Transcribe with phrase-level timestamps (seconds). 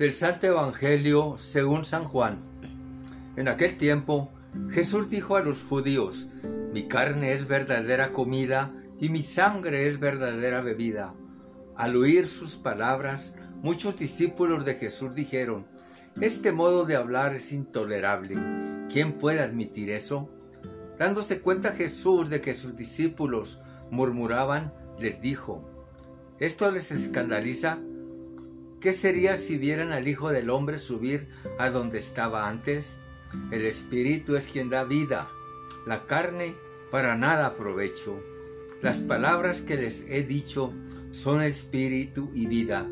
[0.00, 2.38] Del Santo Evangelio según San Juan.
[3.36, 4.32] En aquel tiempo,
[4.70, 6.28] Jesús dijo a los judíos,
[6.72, 11.12] Mi carne es verdadera comida y mi sangre es verdadera bebida.
[11.76, 15.66] Al oír sus palabras, muchos discípulos de Jesús dijeron,
[16.18, 18.36] Este modo de hablar es intolerable.
[18.90, 20.30] ¿Quién puede admitir eso?
[20.98, 23.58] Dándose cuenta Jesús de que sus discípulos
[23.90, 25.62] murmuraban, les dijo,
[26.38, 27.80] ¿esto les escandaliza?
[28.80, 32.98] ¿Qué sería si vieran al Hijo del Hombre subir a donde estaba antes?
[33.50, 35.28] El Espíritu es quien da vida,
[35.86, 36.54] la carne
[36.90, 38.18] para nada aprovecho.
[38.80, 40.72] Las palabras que les he dicho
[41.10, 42.88] son espíritu y vida,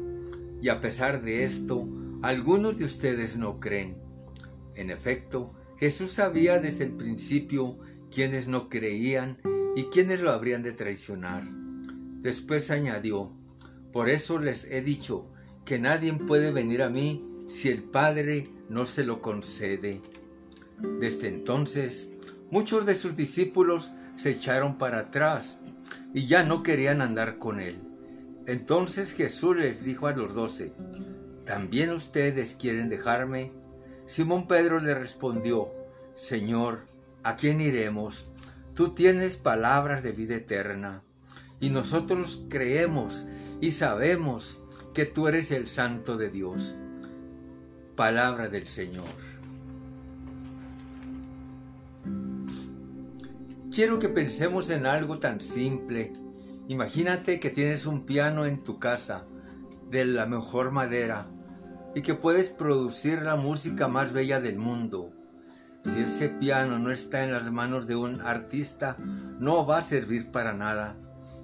[0.60, 1.88] y a pesar de esto,
[2.20, 3.96] algunos de ustedes no creen.
[4.74, 7.78] En efecto, Jesús sabía desde el principio
[8.14, 9.38] quiénes no creían
[9.74, 11.48] y quiénes lo habrían de traicionar.
[12.20, 13.32] Después añadió,
[13.90, 15.30] por eso les he dicho,
[15.68, 20.00] que nadie puede venir a mí si el Padre no se lo concede.
[20.98, 22.14] Desde entonces,
[22.50, 25.60] muchos de sus discípulos se echaron para atrás
[26.14, 27.76] y ya no querían andar con él.
[28.46, 30.72] Entonces Jesús les dijo a los doce,
[31.44, 33.52] ¿también ustedes quieren dejarme?
[34.06, 35.70] Simón Pedro le respondió,
[36.14, 36.86] Señor,
[37.24, 38.30] ¿a quién iremos?
[38.72, 41.02] Tú tienes palabras de vida eterna,
[41.60, 43.26] y nosotros creemos
[43.60, 44.62] y sabemos
[44.94, 46.76] que tú eres el santo de Dios.
[47.96, 49.04] Palabra del Señor.
[53.72, 56.12] Quiero que pensemos en algo tan simple.
[56.68, 59.24] Imagínate que tienes un piano en tu casa
[59.90, 61.28] de la mejor madera
[61.94, 65.12] y que puedes producir la música más bella del mundo.
[65.82, 68.96] Si ese piano no está en las manos de un artista,
[69.38, 70.96] no va a servir para nada.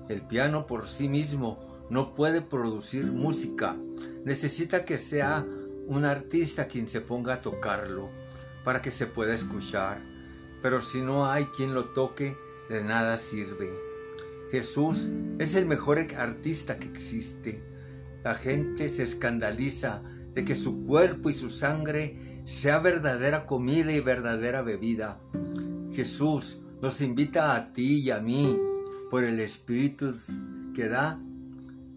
[0.09, 3.77] El piano por sí mismo no puede producir música.
[4.25, 5.47] Necesita que sea
[5.87, 8.11] un artista quien se ponga a tocarlo
[8.65, 10.03] para que se pueda escuchar.
[10.61, 12.37] Pero si no hay quien lo toque,
[12.69, 13.71] de nada sirve.
[14.51, 15.09] Jesús
[15.39, 17.63] es el mejor artista que existe.
[18.25, 20.03] La gente se escandaliza
[20.35, 25.21] de que su cuerpo y su sangre sea verdadera comida y verdadera bebida.
[25.93, 28.59] Jesús nos invita a ti y a mí
[29.13, 30.17] por el Espíritu
[30.75, 31.21] que da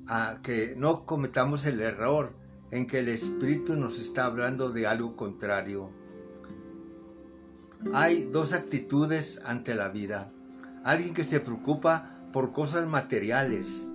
[0.09, 2.33] a que no cometamos el error
[2.71, 5.91] en que el Espíritu nos está hablando de algo contrario.
[7.93, 10.31] Hay dos actitudes ante la vida.
[10.83, 13.87] Alguien que se preocupa por cosas materiales.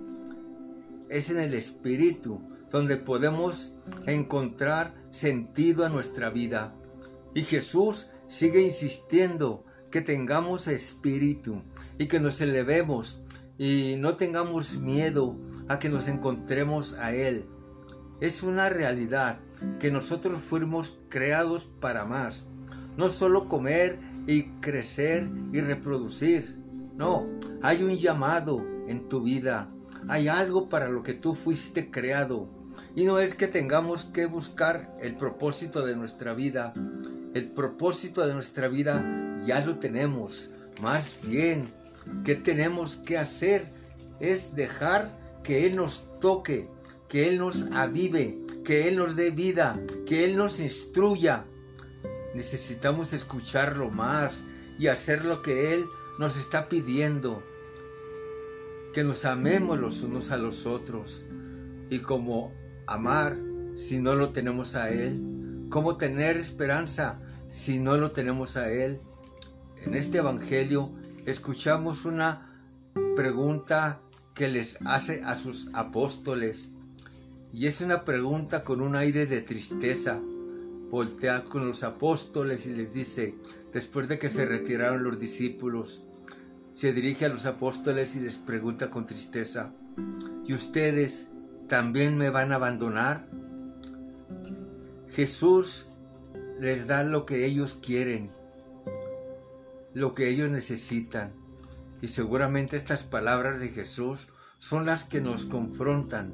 [1.09, 2.41] Es en el Espíritu
[2.71, 6.75] donde podemos encontrar sentido a nuestra vida.
[7.35, 11.61] Y Jesús sigue insistiendo que tengamos espíritu
[11.99, 13.21] y que nos elevemos
[13.63, 15.37] y no tengamos miedo
[15.69, 17.45] a que nos encontremos a Él.
[18.19, 19.39] Es una realidad
[19.79, 22.47] que nosotros fuimos creados para más.
[22.97, 26.57] No solo comer y crecer y reproducir.
[26.97, 27.25] No,
[27.61, 29.71] hay un llamado en tu vida.
[30.09, 32.49] Hay algo para lo que tú fuiste creado.
[32.97, 36.73] Y no es que tengamos que buscar el propósito de nuestra vida.
[37.33, 40.49] El propósito de nuestra vida ya lo tenemos.
[40.81, 41.71] Más bien,
[42.23, 43.65] ¿qué tenemos que hacer?
[44.19, 46.69] Es dejar que Él nos toque,
[47.09, 51.45] que Él nos avive, que Él nos dé vida, que Él nos instruya.
[52.33, 54.45] Necesitamos escucharlo más
[54.79, 55.85] y hacer lo que Él
[56.17, 57.43] nos está pidiendo.
[58.93, 61.25] Que nos amemos los unos a los otros.
[61.89, 62.53] Y como
[62.87, 63.37] amar
[63.75, 65.21] si no lo tenemos a Él.
[65.69, 68.99] Cómo tener esperanza si no lo tenemos a Él.
[69.85, 70.93] En este Evangelio
[71.25, 72.49] escuchamos una
[73.15, 73.99] pregunta
[74.33, 76.71] que les hace a sus apóstoles.
[77.51, 80.19] Y es una pregunta con un aire de tristeza.
[80.89, 83.35] Voltea con los apóstoles y les dice,
[83.71, 86.03] después de que se retiraron los discípulos,
[86.73, 89.71] se dirige a los apóstoles y les pregunta con tristeza,
[90.45, 91.29] ¿y ustedes
[91.67, 93.27] también me van a abandonar?
[95.09, 95.85] Jesús
[96.59, 98.31] les da lo que ellos quieren,
[99.93, 101.33] lo que ellos necesitan.
[102.01, 106.33] Y seguramente estas palabras de Jesús son las que nos confrontan,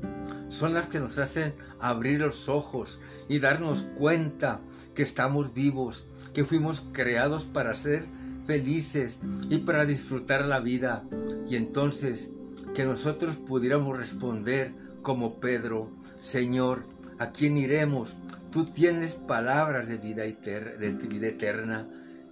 [0.50, 4.62] son las que nos hacen abrir los ojos y darnos cuenta
[4.94, 8.06] que estamos vivos, que fuimos creados para ser
[8.46, 9.20] felices
[9.50, 11.04] y para disfrutar la vida.
[11.50, 12.34] Y entonces
[12.74, 15.92] que nosotros pudiéramos responder como Pedro,
[16.22, 16.86] Señor,
[17.20, 18.18] ¿a quién iremos?
[18.52, 21.88] Tú tienes palabras de vida, eterna.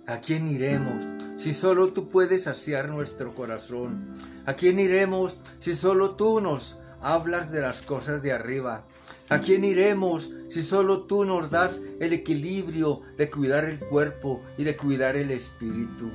[0.08, 1.06] ¿A quién iremos
[1.38, 4.18] si solo tú puedes saciar nuestro corazón?
[4.46, 8.86] ¿A quién iremos si solo tú nos hablas de las cosas de arriba?
[9.30, 14.64] ¿A quién iremos si solo tú nos das el equilibrio de cuidar el cuerpo y
[14.64, 16.12] de cuidar el espíritu?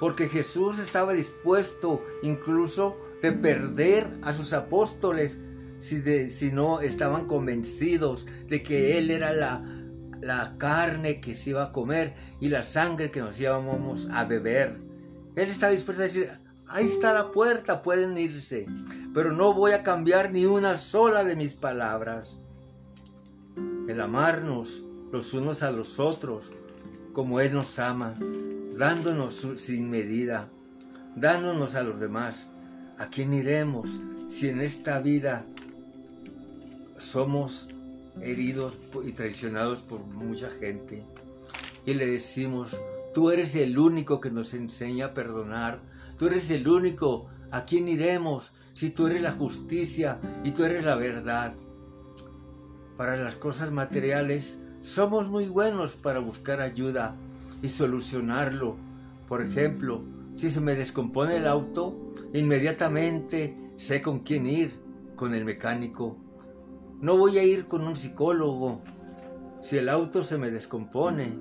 [0.00, 5.40] Porque Jesús estaba dispuesto incluso de perder a sus apóstoles
[5.78, 9.75] si, si no estaban convencidos de que Él era la,
[10.26, 14.76] la carne que se iba a comer y la sangre que nos íbamos a beber.
[15.36, 16.30] Él estaba dispuesto a decir,
[16.68, 18.66] ahí está la puerta, pueden irse,
[19.14, 22.38] pero no voy a cambiar ni una sola de mis palabras.
[23.88, 24.82] El amarnos
[25.12, 26.52] los unos a los otros,
[27.12, 28.14] como Él nos ama,
[28.76, 30.48] dándonos sin medida,
[31.14, 32.48] dándonos a los demás.
[32.98, 35.44] ¿A quién iremos si en esta vida
[36.96, 37.68] somos
[38.20, 41.04] heridos y traicionados por mucha gente?
[41.84, 42.80] Y le decimos,
[43.14, 45.80] tú eres el único que nos enseña a perdonar,
[46.18, 50.84] tú eres el único a quién iremos si tú eres la justicia y tú eres
[50.84, 51.54] la verdad.
[52.96, 57.16] Para las cosas materiales somos muy buenos para buscar ayuda
[57.62, 58.76] y solucionarlo.
[59.28, 60.02] Por ejemplo,
[60.36, 64.78] si se me descompone el auto, inmediatamente sé con quién ir,
[65.14, 66.16] con el mecánico.
[67.00, 68.82] No voy a ir con un psicólogo.
[69.60, 71.38] Si el auto se me descompone,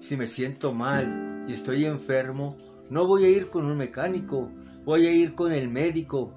[0.00, 2.56] si me siento mal y estoy enfermo,
[2.90, 4.50] no voy a ir con un mecánico,
[4.84, 6.34] voy a ir con el médico.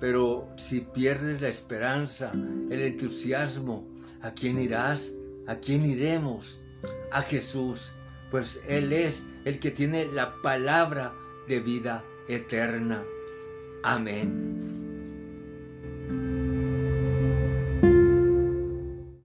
[0.00, 3.86] Pero si pierdes la esperanza, el entusiasmo,
[4.22, 5.12] ¿a quién irás?
[5.46, 6.60] ¿A quién iremos?
[7.12, 7.92] A Jesús,
[8.30, 11.14] pues Él es el que tiene la palabra
[11.46, 13.04] de vida eterna.
[13.84, 14.75] Amén.